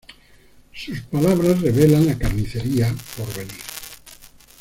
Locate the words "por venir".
3.15-3.53